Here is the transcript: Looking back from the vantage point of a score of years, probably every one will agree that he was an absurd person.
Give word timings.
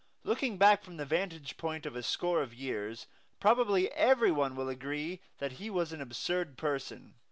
Looking 0.23 0.57
back 0.57 0.83
from 0.83 0.97
the 0.97 1.05
vantage 1.05 1.57
point 1.57 1.85
of 1.85 1.95
a 1.95 2.01
score 2.01 2.41
of 2.41 2.55
years, 2.55 3.05
probably 3.39 3.91
every 3.93 4.31
one 4.31 4.55
will 4.55 4.67
agree 4.67 5.21
that 5.37 5.51
he 5.61 5.69
was 5.69 5.93
an 5.93 6.01
absurd 6.01 6.57
person. 6.57 7.13